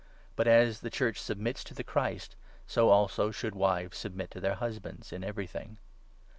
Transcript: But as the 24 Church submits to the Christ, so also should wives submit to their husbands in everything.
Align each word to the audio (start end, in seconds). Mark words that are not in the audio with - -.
But 0.35 0.47
as 0.47 0.79
the 0.79 0.89
24 0.89 0.89
Church 1.09 1.21
submits 1.21 1.63
to 1.63 1.75
the 1.75 1.83
Christ, 1.83 2.35
so 2.65 2.89
also 2.89 3.29
should 3.29 3.53
wives 3.53 3.99
submit 3.99 4.31
to 4.31 4.39
their 4.39 4.55
husbands 4.55 5.13
in 5.13 5.23
everything. 5.23 5.77